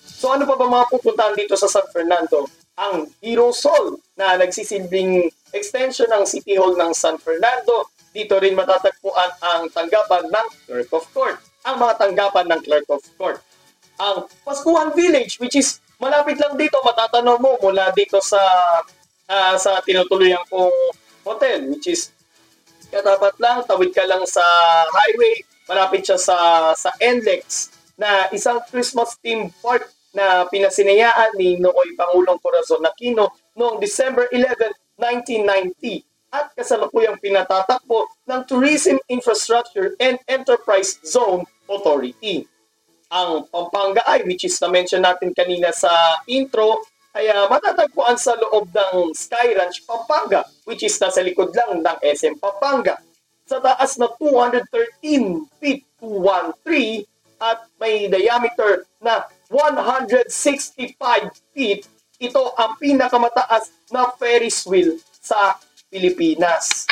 So 0.05 0.33
ano 0.33 0.45
pa 0.45 0.57
ba 0.57 0.69
mga 0.69 0.89
pupuntahan 0.93 1.33
dito 1.33 1.57
sa 1.57 1.69
San 1.69 1.85
Fernando? 1.89 2.45
Ang 2.77 3.09
Hero 3.21 3.49
Sol 3.49 3.97
na 4.13 4.37
nagsisilbing 4.37 5.33
extension 5.57 6.07
ng 6.07 6.23
City 6.23 6.55
Hall 6.55 6.77
ng 6.77 6.93
San 6.93 7.17
Fernando 7.17 7.89
dito 8.13 8.37
rin 8.41 8.57
matatagpuan 8.57 9.31
ang 9.41 9.61
tanggapan 9.69 10.25
ng 10.29 10.47
Clerk 10.65 10.89
of 10.93 11.05
Court. 11.13 11.37
Ang 11.67 11.75
mga 11.77 11.93
tanggapan 12.01 12.45
ng 12.49 12.61
Clerk 12.65 12.87
of 12.89 13.03
Court. 13.19 13.37
Ang 13.97 14.25
Paskuhan 14.41 14.93
Village, 14.93 15.37
which 15.37 15.57
is 15.57 15.77
malapit 16.01 16.37
lang 16.37 16.57
dito, 16.57 16.81
matatanong 16.81 17.37
mo 17.37 17.57
mula 17.61 17.93
dito 17.93 18.17
sa 18.21 18.41
uh, 19.29 19.55
sa 19.57 19.81
tinutuluyan 19.85 20.41
kong 20.49 20.73
hotel, 21.25 21.69
which 21.69 21.89
is 21.91 22.09
katapat 22.87 23.35
lang, 23.37 23.61
tawid 23.67 23.91
ka 23.91 24.05
lang 24.07 24.23
sa 24.23 24.41
highway, 24.87 25.43
malapit 25.67 26.07
siya 26.07 26.17
sa 26.17 26.37
sa 26.73 26.89
NLEX 27.01 27.73
na 27.97 28.29
isang 28.31 28.61
Christmas 28.69 29.17
theme 29.19 29.49
park 29.59 29.89
na 30.13 30.45
pinasinayaan 30.49 31.35
ni 31.35 31.61
Nooy 31.61 31.93
Pangulong 31.97 32.39
Corazon 32.41 32.85
Aquino 32.85 33.33
noong 33.57 33.81
December 33.81 34.29
11, 34.31 34.73
1990 34.99 36.03
at 36.33 36.51
kasalukuyang 36.53 37.17
pinatatakbo 37.23 38.05
ng 38.27 38.41
Tourism 38.43 38.99
Infrastructure 39.07 39.95
and 40.01 40.19
Enterprise 40.27 40.99
Zone 41.05 41.47
Authority. 41.71 42.43
Ang 43.07 43.47
Pampanga 43.47 44.03
ay, 44.03 44.27
which 44.27 44.43
is 44.43 44.59
na-mention 44.59 44.99
natin 44.99 45.31
kanina 45.31 45.71
sa 45.71 46.19
intro, 46.27 46.83
ay 47.15 47.31
uh, 47.31 47.47
matatagpuan 47.47 48.19
sa 48.19 48.35
loob 48.35 48.67
ng 48.69 49.15
Sky 49.15 49.55
Ranch 49.55 49.87
Pampanga, 49.87 50.43
which 50.67 50.83
is 50.83 50.93
nasa 50.99 51.23
likod 51.23 51.55
lang 51.55 51.79
ng 51.79 51.97
SM 52.03 52.35
Pampanga. 52.37 52.99
Sa 53.47 53.63
taas 53.63 53.95
na 53.95 54.11
213 54.19 55.47
feet 55.63 55.87
213 56.03 57.07
at 57.41 57.65
may 57.79 58.09
diameter 58.09 58.85
na 59.01 59.25
165 59.49 60.99
feet. 61.53 61.87
Ito 62.17 62.57
ang 62.57 62.81
pinakamataas 62.81 63.69
na 63.93 64.09
Ferris 64.17 64.65
wheel 64.65 64.97
sa 65.21 65.53
Pilipinas. 65.85 66.89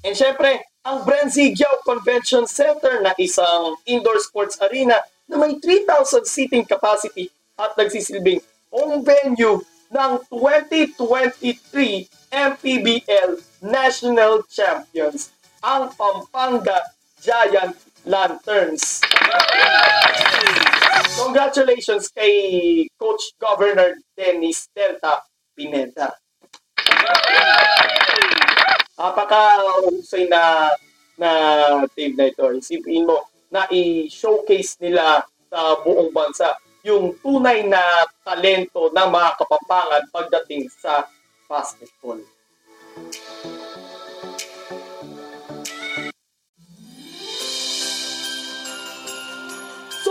And 0.00 0.16
syempre, 0.16 0.64
ang 0.80 1.04
Brenzigao 1.04 1.84
Convention 1.84 2.48
Center 2.48 3.04
na 3.04 3.12
isang 3.20 3.76
indoor 3.84 4.16
sports 4.24 4.56
arena 4.56 5.04
na 5.28 5.36
may 5.36 5.60
3,000 5.60 6.24
seating 6.24 6.64
capacity 6.64 7.28
at 7.60 7.76
nagsisilbing 7.76 8.40
home 8.72 9.04
venue 9.04 9.60
ng 9.92 10.12
2023 10.32 12.08
MPBL 12.32 13.30
National 13.60 14.40
Champions, 14.48 15.28
ang 15.60 15.92
Pampanga 15.92 16.80
Giant 17.20 17.76
Lanterns. 18.08 19.04
Congratulations 21.18 22.10
kay 22.10 22.34
Coach 22.98 23.34
Governor 23.40 23.98
Dennis 24.14 24.70
Delta 24.70 25.22
Pineda. 25.54 26.14
Napaka-husay 28.94 30.30
na 30.30 30.70
na 31.18 31.30
team 31.94 32.14
na 32.18 32.30
ito. 32.30 32.46
Isipin 32.54 33.06
mo 33.06 33.26
na 33.50 33.66
i-showcase 33.70 34.78
nila 34.82 35.22
sa 35.50 35.78
buong 35.82 36.10
bansa 36.10 36.58
yung 36.84 37.16
tunay 37.22 37.64
na 37.64 37.80
talento 38.26 38.92
ng 38.92 39.08
mga 39.08 39.30
kapampangan 39.40 40.04
pagdating 40.10 40.68
sa 40.68 41.06
basketball. 41.48 42.20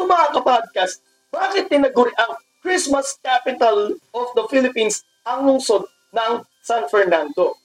So 0.03 0.12
mga 0.12 0.36
kapodcast, 0.36 1.00
bakit 1.31 1.72
tinaguri 1.72 2.12
ang 2.19 2.36
Christmas 2.60 3.15
capital 3.24 3.95
of 4.12 4.27
the 4.36 4.43
Philippines 4.51 5.00
ang 5.24 5.48
lungsod 5.48 5.88
ng 6.12 6.43
San 6.60 6.91
Fernando? 6.91 7.55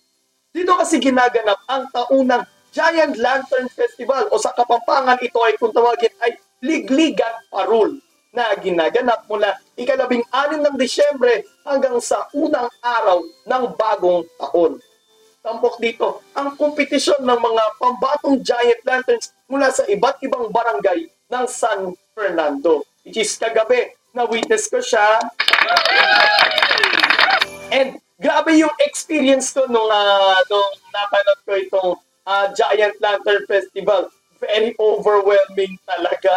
Dito 0.54 0.70
kasi 0.78 1.02
ginaganap 1.02 1.58
ang 1.66 1.90
taunang 1.90 2.46
Giant 2.70 3.18
Lantern 3.18 3.66
Festival 3.74 4.30
o 4.30 4.38
sa 4.38 4.54
Kapampangan 4.54 5.18
ito 5.18 5.34
ay 5.42 5.58
kung 5.58 5.74
tawagin 5.74 6.14
ay 6.22 6.38
Ligligan 6.62 7.42
Parul 7.50 7.98
na 8.30 8.54
ginaganap 8.54 9.26
mula 9.26 9.58
ikalabing 9.74 10.22
anim 10.30 10.62
ng 10.62 10.78
Disyembre 10.78 11.42
hanggang 11.66 11.98
sa 11.98 12.30
unang 12.38 12.70
araw 12.78 13.18
ng 13.50 13.64
bagong 13.74 14.22
taon. 14.38 14.78
Tampok 15.42 15.82
dito 15.82 16.22
ang 16.38 16.54
kompetisyon 16.54 17.18
ng 17.18 17.40
mga 17.42 17.64
pambatong 17.82 18.38
giant 18.46 18.78
lanterns 18.86 19.34
mula 19.50 19.74
sa 19.74 19.82
iba't 19.90 20.22
ibang 20.22 20.46
barangay 20.54 21.10
ng 21.34 21.44
San 21.50 21.98
Fernando. 22.18 22.82
Which 23.06 23.22
is 23.22 23.38
kagabi, 23.38 23.94
na-witness 24.10 24.66
ko 24.66 24.82
siya. 24.82 25.22
And 27.70 28.02
grabe 28.18 28.58
yung 28.58 28.74
experience 28.82 29.54
ko 29.54 29.70
nung, 29.70 29.86
uh, 29.86 30.42
nung 30.50 30.70
napanood 30.90 31.40
ko 31.46 31.52
itong 31.54 31.92
uh, 32.26 32.46
Giant 32.58 32.98
Lantern 32.98 33.46
Festival. 33.46 34.10
Very 34.42 34.74
overwhelming 34.82 35.78
talaga. 35.86 36.34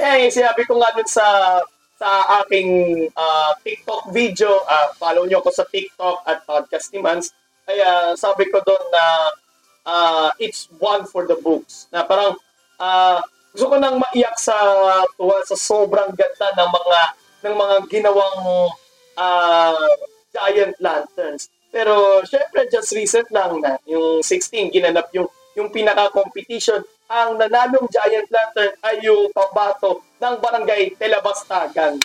Eh, 0.00 0.32
sinabi 0.32 0.64
ko 0.64 0.80
nga 0.80 0.96
dun 0.96 1.08
sa 1.08 1.60
sa 1.94 2.42
aking 2.42 3.06
uh, 3.14 3.54
TikTok 3.62 4.10
video, 4.10 4.50
uh, 4.66 4.90
follow 4.98 5.24
nyo 5.24 5.38
ako 5.40 5.50
sa 5.54 5.64
TikTok 5.64 6.26
at 6.26 6.42
Podcast 6.42 6.90
ni 6.90 6.98
Mans, 6.98 7.30
ay 7.70 7.78
uh, 7.80 8.12
sabi 8.18 8.50
ko 8.50 8.58
doon 8.60 8.84
na 8.90 9.04
uh, 9.86 10.28
it's 10.42 10.68
one 10.82 11.06
for 11.06 11.24
the 11.24 11.38
books. 11.40 11.86
Na 11.94 12.02
parang 12.04 12.36
uh, 12.82 13.22
gusto 13.54 13.70
ko 13.70 13.76
nang 13.78 14.02
maiyak 14.02 14.34
sa 14.34 14.58
tuwa 15.14 15.38
sa 15.46 15.54
sobrang 15.54 16.10
ganda 16.10 16.46
ng 16.58 16.70
mga 16.74 17.00
ng 17.46 17.54
mga 17.54 17.76
ginawang 17.86 18.42
uh, 19.14 19.88
giant 20.34 20.74
lanterns. 20.82 21.46
Pero 21.70 22.26
syempre 22.26 22.66
just 22.66 22.90
recent 22.98 23.30
lang 23.30 23.62
na 23.62 23.78
yung 23.86 24.26
16 24.26 24.74
ginanap 24.74 25.06
yung 25.14 25.30
yung 25.54 25.70
pinaka-competition 25.70 26.82
ang 27.06 27.38
nanalong 27.38 27.86
giant 27.94 28.26
lantern 28.26 28.74
ay 28.82 28.98
yung 29.06 29.30
pambato 29.30 30.02
ng 30.18 30.34
barangay 30.42 30.98
Telabastagan. 30.98 32.02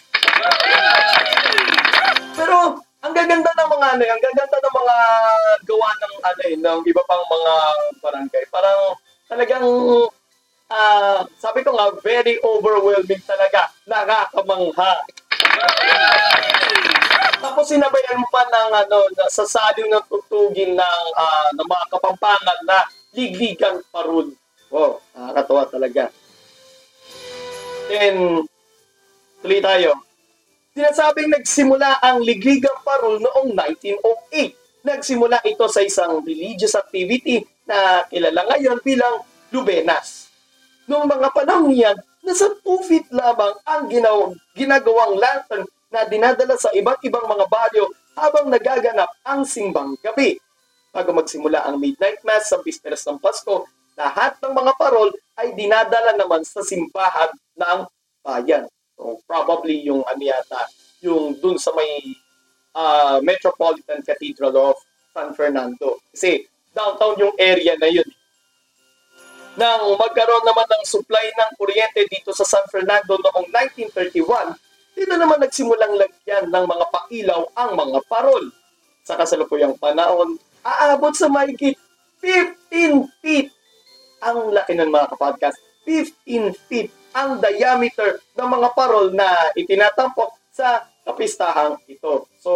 Pero 2.38 2.78
ang 3.00 3.14
gaganda 3.16 3.50
ng 3.58 3.70
mga 3.74 3.88
ano, 3.96 4.04
ang 4.06 4.22
gaganda 4.22 4.58
ng 4.60 4.76
mga 4.76 4.98
gawa 5.66 5.90
ng 5.98 6.14
ano 6.20 6.42
eh, 6.46 6.56
ng 6.62 6.80
iba 6.84 7.02
pang 7.08 7.26
mga 7.26 7.54
barangay. 8.04 8.44
Parang 8.52 8.80
talagang 9.26 9.66
uh, 10.70 11.26
sabi 11.42 11.66
ko 11.66 11.76
nga 11.76 11.92
very 12.00 12.38
overwhelming 12.46 13.22
talaga. 13.26 13.70
Nakakamangha. 13.90 14.94
Tapos 17.40 17.66
sinabayan 17.72 18.20
mo 18.20 18.28
pa 18.30 18.44
ng 18.48 18.72
ano, 18.86 18.98
sa 19.32 19.44
saliw 19.48 19.88
ng 19.90 20.06
tutugin 20.08 20.76
ng, 20.76 21.04
uh, 21.16 21.50
ng 21.56 21.68
mga 21.68 21.86
kapampangan 21.98 22.60
na 22.68 22.78
ligligang 23.16 23.82
parun. 23.90 24.32
Wow, 24.70 25.02
nakakatawa 25.18 25.64
talaga. 25.66 26.04
Then, 27.90 28.46
tuloy 29.42 29.62
tayo. 29.66 29.98
Sinasabing 30.78 31.34
nagsimula 31.34 31.98
ang 32.06 32.22
Ligligang 32.22 32.86
Parol 32.86 33.18
noong 33.18 33.58
1908. 33.58 34.86
Nagsimula 34.86 35.42
ito 35.42 35.66
sa 35.66 35.82
isang 35.82 36.22
religious 36.22 36.78
activity 36.78 37.42
na 37.66 38.06
kilala 38.08 38.46
ngayon 38.46 38.78
bilang 38.86 39.26
Lubenas. 39.50 40.29
Noong 40.90 41.06
mga 41.06 41.30
panahon 41.38 41.70
yan, 41.70 41.94
nasa 42.26 42.50
2 42.66 42.90
feet 42.90 43.06
lamang 43.14 43.54
ang 43.62 43.86
ginaw, 43.94 44.34
ginagawang 44.58 45.22
lantern 45.22 45.62
na 45.94 46.02
dinadala 46.10 46.58
sa 46.58 46.74
iba't 46.74 46.98
ibang 47.06 47.30
mga 47.30 47.46
baryo 47.46 47.94
habang 48.18 48.50
nagaganap 48.50 49.14
ang 49.22 49.46
simbang 49.46 49.94
gabi. 50.02 50.42
Bago 50.90 51.14
magsimula 51.14 51.62
ang 51.62 51.78
midnight 51.78 52.26
mass 52.26 52.50
sa 52.50 52.58
bisperas 52.66 53.06
ng 53.06 53.22
Pasko, 53.22 53.70
lahat 53.94 54.42
ng 54.42 54.50
mga 54.50 54.74
parol 54.82 55.14
ay 55.38 55.54
dinadala 55.54 56.18
naman 56.18 56.42
sa 56.42 56.66
simbahan 56.66 57.30
ng 57.54 57.80
bayan. 58.26 58.66
So 58.98 59.22
probably 59.30 59.86
yung 59.86 60.02
ano 60.10 60.22
yata, 60.26 60.66
yung 61.06 61.38
dun 61.38 61.62
sa 61.62 61.70
may 61.78 62.18
uh, 62.74 63.22
Metropolitan 63.22 64.02
Cathedral 64.02 64.74
of 64.74 64.76
San 65.14 65.38
Fernando. 65.38 66.02
Kasi 66.10 66.50
downtown 66.74 67.14
yung 67.22 67.36
area 67.38 67.78
na 67.78 67.94
yun. 67.94 68.10
Nang 69.58 69.98
magkaroon 69.98 70.46
naman 70.46 70.68
ng 70.70 70.84
supply 70.86 71.26
ng 71.34 71.52
kuryente 71.58 72.06
dito 72.06 72.30
sa 72.36 72.46
San 72.46 72.66
Fernando 72.70 73.18
noong 73.18 73.50
1931, 73.50 74.54
dito 74.94 75.14
naman 75.16 75.40
nagsimulang 75.42 75.96
lagyan 75.96 76.52
ng 76.52 76.66
mga 76.68 76.86
pailaw 76.92 77.42
ang 77.56 77.72
mga 77.74 78.00
parol. 78.06 78.44
Sa 79.08 79.18
kasalukuyang 79.18 79.80
panahon, 79.80 80.38
aabot 80.62 81.16
sa 81.16 81.32
mahigit 81.32 81.80
15 82.22 83.08
feet 83.24 83.50
ang 84.20 84.52
laki 84.52 84.76
ng 84.76 84.92
mga 84.92 85.16
kapodcast. 85.16 85.58
15 85.88 86.54
feet 86.68 86.92
ang 87.16 87.42
diameter 87.42 88.22
ng 88.38 88.50
mga 88.50 88.70
parol 88.78 89.10
na 89.16 89.50
itinatampok 89.58 90.36
sa 90.54 90.86
kapistahang 91.08 91.80
ito. 91.90 92.28
So, 92.44 92.52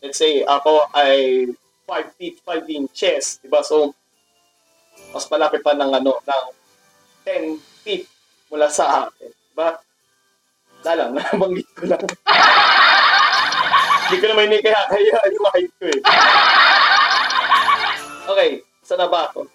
let's 0.00 0.16
say 0.16 0.46
ako 0.46 0.88
ay 0.96 1.44
5 1.84 2.16
feet 2.16 2.40
5 2.46 2.64
inches, 2.72 3.42
di 3.42 3.50
ba? 3.50 3.60
So, 3.60 3.92
mas 5.12 5.28
malaki 5.28 5.58
pa 5.60 5.76
ng 5.76 5.92
ano, 5.92 6.12
ng 6.22 6.44
10 7.24 7.84
feet 7.84 8.04
mula 8.48 8.68
sa 8.72 9.06
akin. 9.06 9.30
Di 9.30 9.54
ba? 9.54 9.76
Wala 10.82 10.92
lang, 10.98 11.10
nabanggit 11.16 11.68
ko 11.76 11.84
lang. 11.86 12.02
Hindi 14.08 14.16
ko 14.18 14.26
naman 14.28 14.44
hindi 14.50 14.58
kaya 14.60 14.80
kaya 14.92 15.16
yung 15.32 15.48
height 15.56 15.72
ko 15.80 15.84
eh. 15.88 16.00
Okay, 18.22 18.50
saan 18.84 19.00
na 19.00 19.08
ba 19.08 19.30
ako? 19.30 19.48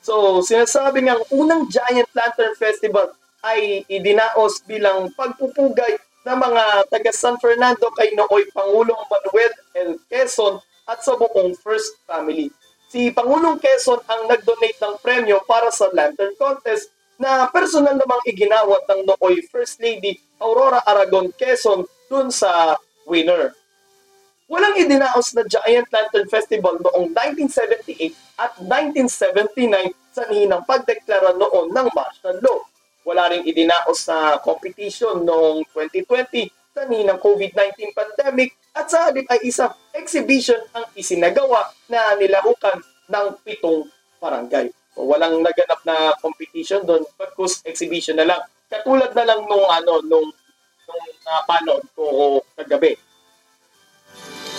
So, 0.00 0.40
sinasabi 0.40 1.04
nga, 1.04 1.18
unang 1.34 1.68
Giant 1.68 2.08
Lantern 2.14 2.54
Festival 2.56 3.12
ay 3.44 3.84
idinaos 3.86 4.62
bilang 4.64 5.10
pagpupugay 5.14 5.98
ng 6.26 6.38
mga 6.38 6.64
taga 6.90 7.12
San 7.14 7.36
Fernando 7.38 7.90
kay 7.94 8.12
nooy 8.14 8.46
Pangulong 8.50 8.98
Manuel 9.08 9.52
L. 9.76 9.90
Quezon 10.10 10.58
at 10.88 11.04
sa 11.04 11.14
buong 11.14 11.54
First 11.60 12.00
Family. 12.08 12.48
Si 12.88 13.12
Pangulong 13.12 13.60
Quezon 13.60 14.00
ang 14.08 14.32
nag-donate 14.32 14.80
ng 14.80 14.96
premyo 15.04 15.44
para 15.44 15.68
sa 15.68 15.92
Lantern 15.92 16.32
Contest 16.40 16.88
na 17.20 17.44
personal 17.52 18.00
namang 18.00 18.24
iginawat 18.24 18.88
ng 18.88 19.04
nooy 19.04 19.44
First 19.52 19.76
Lady 19.84 20.16
Aurora 20.40 20.80
Aragon 20.88 21.28
Quezon 21.36 21.84
dun 22.08 22.32
sa 22.32 22.80
winner. 23.04 23.52
Walang 24.48 24.80
idinaos 24.80 25.36
na 25.36 25.44
Giant 25.44 25.84
Lantern 25.92 26.32
Festival 26.32 26.80
noong 26.80 27.12
1978 27.12 28.40
at 28.40 28.56
1979 28.56 29.92
sa 30.08 30.24
ng 30.24 30.62
pagdeklara 30.64 31.36
noon 31.36 31.68
ng 31.68 31.88
martial 31.92 32.40
law. 32.40 32.64
Wala 33.04 33.28
ring 33.28 33.44
idinaos 33.44 34.08
na 34.08 34.40
competition 34.40 35.28
noong 35.28 35.68
2020 35.76 36.48
sa 36.72 36.88
ng 36.88 37.18
COVID-19 37.20 37.92
pandemic 37.92 38.56
at 38.72 38.88
sa 38.88 39.12
halip 39.12 39.28
ay 39.28 39.44
isang 39.44 39.76
exhibition 40.08 40.56
ang 40.72 40.88
isinagawa 40.96 41.68
na 41.92 42.16
nilahukan 42.16 42.80
ng 43.12 43.26
pitong 43.44 43.84
barangay. 44.16 44.72
So, 44.96 45.04
walang 45.04 45.44
naganap 45.44 45.84
na 45.84 46.16
competition 46.24 46.80
doon, 46.88 47.04
pagkus 47.20 47.60
exhibition 47.68 48.16
na 48.16 48.24
lang. 48.24 48.40
Katulad 48.72 49.12
na 49.12 49.28
lang 49.28 49.44
nung 49.44 49.68
ano 49.68 50.00
nung 50.08 50.32
nung 50.88 51.04
napanood 51.28 51.84
ko 51.92 52.04
kagabi. 52.56 52.96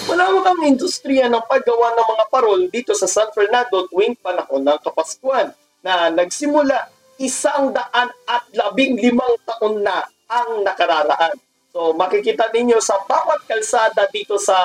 Wala 0.05 0.29
mo 0.29 0.45
kang 0.45 0.61
industriya 0.69 1.25
ng 1.25 1.45
paggawa 1.49 1.97
ng 1.97 2.07
mga 2.13 2.25
parol 2.29 2.61
dito 2.69 2.93
sa 2.93 3.09
San 3.09 3.33
Fernando 3.33 3.89
tuwing 3.89 4.21
panahon 4.21 4.61
ng 4.61 4.79
Kapaskuhan 4.85 5.49
na 5.81 6.13
nagsimula 6.13 6.93
isang 7.17 7.73
daan 7.73 8.13
at 8.29 8.45
labing 8.53 9.01
limang 9.01 9.33
taon 9.49 9.81
na 9.81 10.05
ang 10.29 10.61
nakararaan. 10.61 11.33
So 11.73 11.93
makikita 11.97 12.53
ninyo 12.53 12.77
sa 12.81 13.01
bawat 13.05 13.49
kalsada 13.49 14.05
dito 14.09 14.37
sa 14.37 14.57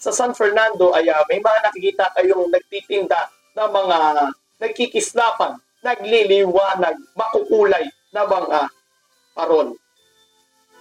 sa 0.00 0.16
San 0.16 0.32
Fernando 0.32 0.96
ay 0.96 1.12
uh, 1.12 1.20
may 1.28 1.44
mga 1.44 1.58
nakikita 1.68 2.08
kayong 2.16 2.48
nagtitinda 2.48 3.28
ng 3.52 3.68
mga 3.68 3.98
nagkikislapan, 4.56 5.60
nagliliwanag, 5.84 6.96
makukulay 7.12 7.84
na 8.16 8.24
mga 8.24 8.60
parol. 9.36 9.76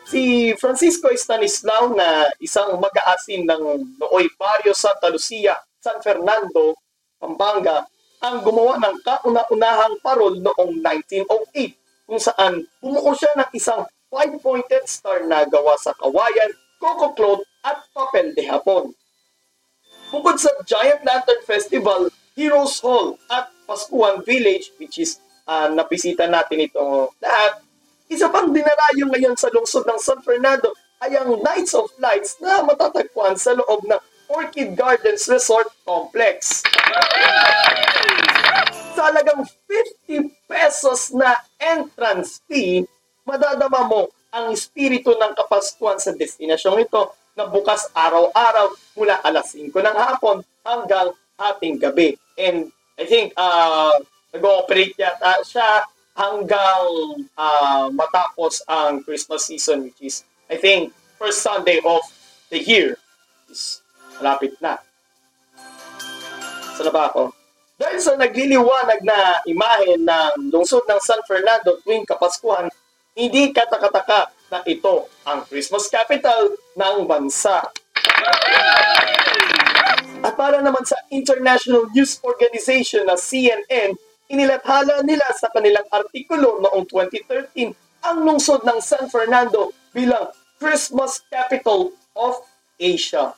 Si 0.08 0.56
Francisco 0.58 1.12
Stanislao 1.12 1.94
na 1.94 2.32
isang 2.40 2.80
mag-aasin 2.80 3.44
ng 3.44 3.64
Nooy 4.00 4.32
Barrio 4.40 4.72
Santa 4.72 5.12
Lucia, 5.12 5.54
San 5.84 6.00
Fernando, 6.00 6.80
Pampanga, 7.20 7.84
ang 8.24 8.40
gumawa 8.44 8.80
ng 8.80 8.96
kauna-unahang 9.04 10.00
parol 10.00 10.40
noong 10.40 10.80
1908 10.82 12.08
kung 12.08 12.20
saan 12.20 12.64
bumuo 12.82 13.12
siya 13.16 13.32
ng 13.36 13.52
isang 13.54 13.84
five-pointed 14.10 14.84
star 14.90 15.24
na 15.28 15.46
gawa 15.46 15.78
sa 15.78 15.94
kawayan, 15.96 16.52
coco 16.82 17.14
cloth 17.14 17.44
at 17.64 17.80
papel 17.94 18.34
de 18.34 18.44
hapon. 18.50 18.92
Bukod 20.10 20.42
sa 20.42 20.50
Giant 20.66 21.06
Lantern 21.06 21.42
Festival, 21.46 22.10
Heroes 22.34 22.82
Hall 22.82 23.14
at 23.30 23.54
Pascuan 23.70 24.26
Village, 24.26 24.74
which 24.82 24.98
is 24.98 25.22
uh, 25.46 25.70
napisita 25.70 26.26
natin 26.26 26.66
ito 26.66 27.14
lahat, 27.22 27.62
isa 28.10 28.26
pang 28.34 28.50
dinarayo 28.50 29.06
ngayon 29.06 29.38
sa 29.38 29.54
lungsod 29.54 29.86
ng 29.86 30.02
San 30.02 30.18
Fernando 30.26 30.74
ay 31.06 31.14
ang 31.14 31.38
Nights 31.46 31.78
of 31.78 31.94
Lights 32.02 32.42
na 32.42 32.66
matatagpuan 32.66 33.38
sa 33.38 33.54
loob 33.54 33.86
ng 33.86 34.02
Orchid 34.34 34.74
Gardens 34.74 35.30
Resort 35.30 35.70
Complex. 35.86 36.66
Sa 38.98 39.14
halagang 39.14 39.46
50 40.10 40.50
pesos 40.50 41.14
na 41.14 41.38
entrance 41.62 42.42
fee, 42.50 42.82
madadama 43.30 43.86
mo 43.86 44.02
ang 44.34 44.54
espiritu 44.54 45.14
ng 45.14 45.38
Kapaskuhan 45.38 46.02
sa 46.02 46.14
destinasyong 46.18 46.82
ito 46.82 47.14
na 47.40 47.48
bukas 47.48 47.88
araw-araw 47.96 48.76
mula 49.00 49.24
alas 49.24 49.56
5 49.56 49.72
ng 49.72 49.96
hapon 49.96 50.44
hanggang 50.68 51.16
ating 51.40 51.80
gabi. 51.80 52.20
And 52.36 52.68
I 53.00 53.08
think 53.08 53.32
uh, 53.40 53.96
nag-ooperate 54.36 55.00
yata 55.00 55.40
siya 55.48 55.88
hanggang 56.20 56.84
uh, 57.40 57.88
matapos 57.96 58.60
ang 58.68 59.08
Christmas 59.08 59.48
season 59.48 59.88
which 59.88 60.04
is 60.04 60.28
I 60.52 60.60
think 60.60 60.92
first 61.16 61.40
Sunday 61.40 61.80
of 61.80 62.04
the 62.52 62.60
year 62.60 63.00
is 63.48 63.80
malapit 64.20 64.60
na. 64.60 64.84
Saan 66.76 66.92
na 66.92 66.92
ba 66.92 67.08
ako? 67.08 67.32
Dahil 67.80 68.04
sa 68.04 68.20
nagliliwanag 68.20 69.00
na 69.08 69.40
imahe 69.48 69.96
ng 69.96 70.52
lungsod 70.52 70.84
ng 70.84 71.00
San 71.00 71.24
Fernando 71.24 71.80
tuwing 71.88 72.04
Kapaskuhan, 72.04 72.68
hindi 73.16 73.56
katakataka 73.56 74.28
na 74.50 74.66
ito 74.66 75.08
ang 75.26 75.46
Christmas 75.46 75.88
capital 75.88 76.54
ng 76.76 77.06
bansa. 77.06 77.70
At 80.20 80.36
para 80.36 80.60
naman 80.60 80.84
sa 80.84 81.00
International 81.14 81.88
News 81.96 82.20
Organization 82.26 83.08
na 83.08 83.16
CNN, 83.16 83.96
inilathala 84.28 85.02
nila 85.08 85.26
sa 85.38 85.48
kanilang 85.50 85.88
artikulo 85.90 86.60
noong 86.60 86.86
2013 86.92 87.72
ang 88.04 88.18
lungsod 88.24 88.64
ng 88.68 88.80
San 88.84 89.08
Fernando 89.08 89.72
bilang 89.96 90.32
Christmas 90.60 91.24
capital 91.32 91.96
of 92.16 92.44
Asia. 92.80 93.32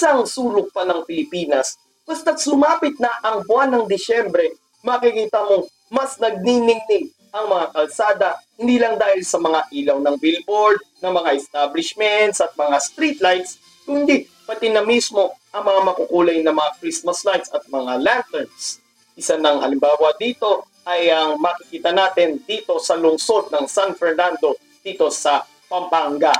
Kahit 0.00 0.16
sa 0.16 0.16
ang 0.16 0.24
sulok 0.24 0.72
pa 0.72 0.88
ng 0.88 1.04
Pilipinas, 1.04 1.76
basta't 2.08 2.40
sumapit 2.40 2.96
na 2.96 3.12
ang 3.20 3.44
buwan 3.44 3.68
ng 3.68 3.84
Disyembre, 3.84 4.48
makikita 4.80 5.44
mo 5.44 5.68
mas 5.92 6.16
nagniningning 6.16 7.12
ang 7.36 7.52
mga 7.52 7.66
kalsada, 7.76 8.40
hindi 8.56 8.80
lang 8.80 8.96
dahil 8.96 9.20
sa 9.28 9.36
mga 9.36 9.60
ilaw 9.68 10.00
ng 10.00 10.16
billboard, 10.16 10.80
ng 11.04 11.12
mga 11.12 11.36
establishments 11.36 12.40
at 12.40 12.48
mga 12.56 12.80
street 12.80 13.20
lights, 13.20 13.60
kundi 13.84 14.24
pati 14.48 14.72
na 14.72 14.80
mismo 14.80 15.36
ang 15.52 15.68
mga 15.68 15.92
makukulay 15.92 16.40
na 16.40 16.56
mga 16.56 16.80
Christmas 16.80 17.20
lights 17.28 17.52
at 17.52 17.60
mga 17.68 18.00
lanterns. 18.00 18.80
Isa 19.20 19.36
ng 19.36 19.60
halimbawa 19.60 20.16
dito 20.16 20.64
ay 20.88 21.12
ang 21.12 21.36
makikita 21.36 21.92
natin 21.92 22.40
dito 22.48 22.80
sa 22.80 22.96
lungsod 22.96 23.52
ng 23.52 23.68
San 23.68 23.92
Fernando, 23.92 24.56
dito 24.80 25.12
sa 25.12 25.44
Pampanga. 25.68 26.32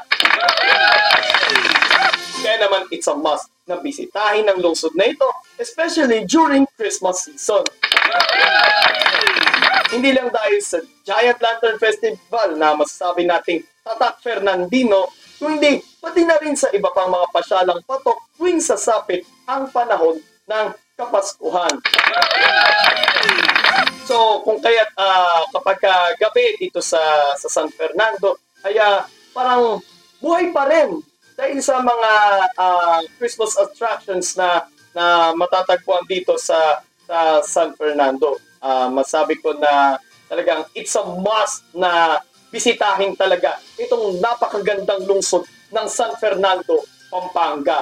Kaya 2.40 2.56
naman 2.56 2.88
it's 2.88 3.04
a 3.04 3.12
must 3.12 3.49
na 3.70 3.78
bisitahin 3.78 4.50
ang 4.50 4.58
lungsod 4.58 4.90
na 4.98 5.06
ito, 5.06 5.30
especially 5.62 6.26
during 6.26 6.66
Christmas 6.74 7.30
season. 7.30 7.62
Hindi 9.94 10.10
lang 10.10 10.34
dahil 10.34 10.58
sa 10.58 10.82
Giant 11.06 11.38
Lantern 11.38 11.78
Festival 11.78 12.58
na 12.58 12.74
masasabi 12.74 13.30
nating 13.30 13.62
Tatak 13.86 14.18
Fernandino, 14.22 15.14
kundi 15.38 15.78
pati 16.02 16.26
na 16.26 16.38
rin 16.42 16.58
sa 16.58 16.70
iba 16.74 16.90
pang 16.90 17.10
mga 17.10 17.30
pasyalang 17.30 17.80
patok 17.86 18.18
tuwing 18.34 18.58
sasapit 18.58 19.22
ang 19.46 19.70
panahon 19.70 20.18
ng 20.50 20.66
Kapaskuhan. 21.00 21.80
So, 24.04 24.44
kung 24.44 24.60
kaya 24.60 24.84
uh, 25.00 25.48
kapag 25.48 25.80
uh, 25.86 26.12
gabi 26.20 26.60
dito 26.60 26.84
sa, 26.84 27.00
sa 27.40 27.48
San 27.48 27.72
Fernando, 27.72 28.36
kaya 28.60 29.08
parang 29.32 29.80
buhay 30.20 30.52
pa 30.52 30.68
rin 30.68 31.00
dahil 31.40 31.56
sa 31.64 31.80
mga 31.80 32.12
uh, 32.60 33.00
Christmas 33.16 33.56
attractions 33.56 34.36
na 34.36 34.68
na 34.92 35.32
matatagpuan 35.32 36.04
dito 36.04 36.36
sa 36.36 36.84
sa 37.08 37.40
San 37.40 37.72
Fernando. 37.80 38.36
Uh, 38.60 38.92
masabi 38.92 39.40
ko 39.40 39.56
na 39.56 39.96
talagang 40.28 40.68
it's 40.76 40.92
a 41.00 41.04
must 41.24 41.64
na 41.72 42.20
bisitahin 42.52 43.16
talaga 43.16 43.56
itong 43.80 44.20
napakagandang 44.20 45.08
lungsod 45.08 45.48
ng 45.72 45.86
San 45.88 46.12
Fernando, 46.20 46.84
Pampanga. 47.08 47.80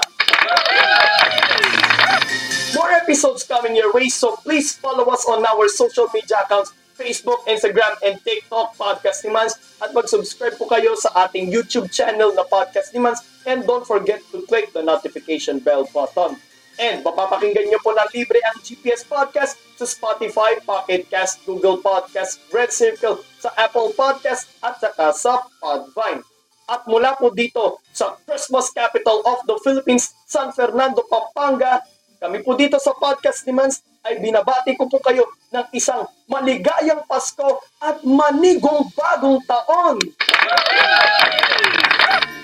More 2.78 2.94
episodes 2.94 3.42
coming 3.42 3.74
your 3.74 3.90
way, 3.90 4.06
so 4.06 4.38
please 4.46 4.78
follow 4.78 5.08
us 5.10 5.26
on 5.26 5.42
our 5.42 5.66
social 5.66 6.06
media 6.14 6.46
accounts 6.46 6.70
Facebook, 6.98 7.46
Instagram, 7.46 7.94
and 8.02 8.18
TikTok 8.26 8.74
Podcast 8.74 9.22
ni 9.22 9.30
Mans 9.30 9.54
at 9.78 9.94
mag-subscribe 9.94 10.58
po 10.58 10.66
kayo 10.66 10.98
sa 10.98 11.30
ating 11.30 11.46
YouTube 11.46 11.86
channel 11.94 12.34
na 12.34 12.42
Podcast 12.42 12.90
ni 12.90 12.98
Mans 12.98 13.22
and 13.46 13.62
don't 13.62 13.86
forget 13.86 14.18
to 14.34 14.42
click 14.50 14.74
the 14.74 14.82
notification 14.82 15.62
bell 15.62 15.86
button. 15.94 16.34
And 16.78 17.06
mapapakinggan 17.06 17.70
nyo 17.70 17.78
po 17.82 17.94
na 17.94 18.06
libre 18.10 18.42
ang 18.50 18.58
GPS 18.62 19.06
Podcast 19.06 19.58
sa 19.78 19.86
Spotify, 19.86 20.58
Pocket 20.66 21.06
Cast, 21.06 21.42
Google 21.46 21.78
Podcast, 21.78 22.42
Red 22.50 22.74
Circle, 22.74 23.22
sa 23.38 23.54
Apple 23.54 23.94
Podcast 23.94 24.50
at 24.62 24.78
saka 24.82 25.14
sa 25.14 25.42
Podvine. 25.62 26.22
At 26.68 26.86
mula 26.86 27.18
po 27.18 27.30
dito 27.30 27.82
sa 27.90 28.18
Christmas 28.26 28.70
capital 28.74 29.22
of 29.26 29.42
the 29.46 29.56
Philippines, 29.62 30.14
San 30.26 30.54
Fernando, 30.54 31.02
Pampanga, 31.06 31.82
kami 32.18 32.42
po 32.42 32.58
dito 32.58 32.78
sa 32.82 32.94
Podcast 32.94 33.46
ni 33.46 33.54
Mans 33.54 33.82
ay 34.08 34.24
binabati 34.24 34.72
ko 34.72 34.88
po 34.88 34.96
kayo 35.04 35.28
ng 35.52 35.68
isang 35.76 36.08
maligayang 36.24 37.04
Pasko 37.04 37.60
at 37.76 38.00
manigong 38.00 38.88
bagong 38.96 39.44
taon. 39.44 40.00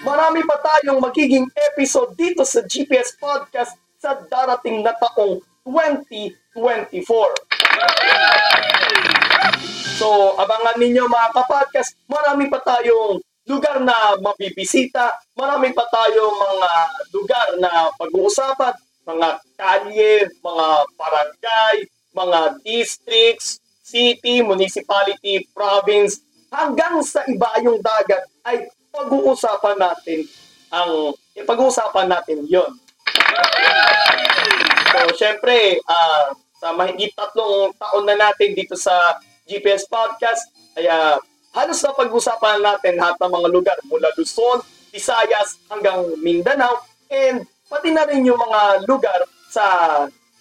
Marami 0.05 0.45
pa 0.45 0.61
tayong 0.61 1.01
magiging 1.01 1.49
episode 1.73 2.13
dito 2.13 2.45
sa 2.45 2.61
GPS 2.61 3.17
Podcast 3.17 3.81
sa 3.97 4.21
darating 4.29 4.85
na 4.85 4.93
taong 5.01 5.41
2024. 5.65 6.37
So, 9.97 10.37
abangan 10.37 10.77
ninyo 10.77 11.09
mga 11.09 11.33
kapodcast, 11.33 11.97
marami 12.05 12.53
pa 12.53 12.61
tayong 12.61 13.25
lugar 13.49 13.81
na 13.81 14.21
mabibisita, 14.21 15.17
marami 15.33 15.73
pa 15.73 15.89
tayong 15.89 16.37
mga 16.37 16.71
lugar 17.17 17.47
na 17.57 17.89
pag-uusapan, 17.97 18.77
mga 19.05 19.29
kalye, 19.61 20.29
mga 20.41 20.67
barangay, 20.97 21.77
mga 22.17 22.41
districts, 22.65 23.61
city, 23.85 24.41
municipality, 24.41 25.45
province, 25.53 26.25
hanggang 26.49 27.05
sa 27.05 27.21
ibayong 27.29 27.83
dagat 27.85 28.25
ay 28.49 28.65
pag-uusapan 28.95 29.77
natin 29.77 30.25
ang 30.75 31.13
pag-uusapan 31.45 32.07
natin 32.11 32.47
'yon. 32.47 32.71
So, 34.95 35.11
syempre, 35.19 35.83
ah, 35.91 36.31
sa 36.63 36.71
mahigit 36.73 37.11
tatlong 37.19 37.75
taon 37.77 38.07
na 38.07 38.15
natin 38.15 38.55
dito 38.55 38.79
sa 38.79 39.19
GPS 39.45 39.91
Podcast, 39.91 40.49
ay 40.79 40.87
ah, 40.87 41.19
halos 41.55 41.83
na 41.83 41.95
pag-usapan 41.95 42.63
natin 42.63 42.99
lahat 42.99 43.19
ng 43.19 43.33
mga 43.35 43.49
lugar 43.51 43.77
mula 43.91 44.11
Luzon, 44.15 44.63
Visayas 44.95 45.59
hanggang 45.67 46.07
Mindanao, 46.23 46.87
and 47.11 47.43
pati 47.75 47.91
na 47.91 48.07
rin 48.07 48.23
yung 48.23 48.39
mga 48.39 48.87
lugar 48.87 49.27
sa 49.51 49.67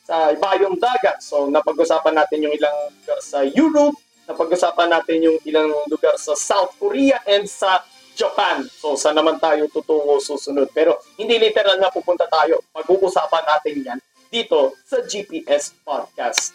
sa 0.04 0.30
ibayong 0.36 0.78
dagat. 0.78 1.24
So, 1.24 1.50
napag-usapan 1.50 2.14
natin 2.14 2.46
yung 2.46 2.54
ilang 2.54 2.78
lugar 3.02 3.20
sa 3.24 3.42
Europe, 3.42 3.98
napag-usapan 4.30 4.92
natin 4.92 5.18
yung 5.26 5.38
ilang 5.48 5.72
lugar 5.88 6.20
sa 6.20 6.36
South 6.36 6.76
Korea 6.78 7.18
and 7.26 7.48
sa 7.48 7.82
Japan. 8.14 8.68
So, 8.70 8.94
saan 8.94 9.18
naman 9.18 9.42
tayo 9.42 9.66
tutungo 9.72 10.22
susunod? 10.22 10.70
Pero 10.76 11.00
hindi 11.18 11.40
literal 11.40 11.82
na 11.82 11.90
pupunta 11.90 12.30
tayo. 12.30 12.62
Pag-uusapan 12.76 13.44
natin 13.48 13.76
yan 13.82 14.00
dito 14.30 14.76
sa 14.86 15.02
GPS 15.02 15.74
Podcast. 15.82 16.54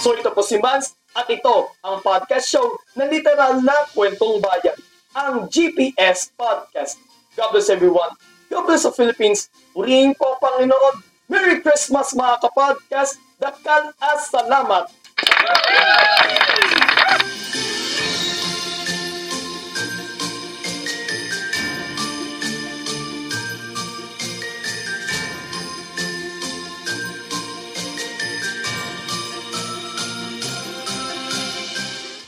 So, 0.00 0.16
ito 0.16 0.32
po 0.32 0.40
si 0.40 0.56
Mans 0.56 0.96
at 1.12 1.28
ito 1.28 1.74
ang 1.84 2.00
podcast 2.00 2.48
show 2.48 2.64
na 2.96 3.06
literal 3.06 3.60
na 3.60 3.74
kwentong 3.92 4.40
bayan, 4.40 4.78
ang 5.12 5.50
GPS 5.52 6.32
Podcast. 6.32 6.96
God 7.34 7.54
bless 7.54 7.68
everyone. 7.68 8.14
God 8.50 8.66
bless 8.66 8.82
the 8.82 8.90
Philippines. 8.90 9.46
Purihin 9.70 10.10
po, 10.18 10.34
Panginoon. 10.42 11.06
Merry 11.30 11.62
Christmas 11.62 12.10
mga 12.18 12.42
kapodcast. 12.42 13.22
Dakal 13.38 13.94
as 14.02 14.26
salamat. 14.26 14.90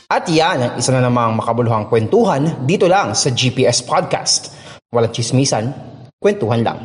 At 0.07 0.29
yan 0.29 0.61
ang 0.63 0.73
isa 0.79 0.95
na 0.95 1.03
namang 1.03 1.35
makabuluhang 1.35 1.91
kwentuhan 1.91 2.63
dito 2.63 2.87
lang 2.87 3.11
sa 3.11 3.27
GPS 3.27 3.83
Podcast. 3.83 4.55
Walang 4.93 5.11
chismisan, 5.11 5.92
kwentuhan 6.23 6.63
lang. 6.63 6.79